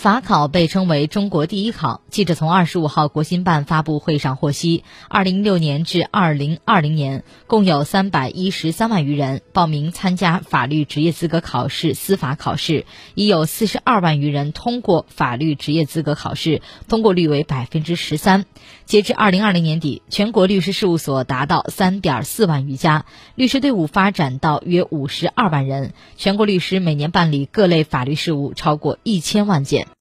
[0.00, 18.46] 法考被称为中国第一考记者从二十五号国新办发布会上获悉二零一六年至二零二零年共有三百一十三万余人报名参加法律职业资格考试司法考试已有四十二万余人通过法律职业资格考试通过率为百分之十三。
[18.90, 23.04] 截至二零二零年底全国律师事务所达到三点四万余家
[23.36, 29.86] 律师队伍发展到约五十二万人全国律师每年办理各类法律事务超过一千万件